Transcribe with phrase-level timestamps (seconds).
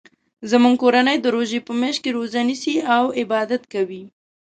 [0.51, 4.03] زموږ کورنۍ د روژی په میاشت کې روژه نیسي او عبادت کوي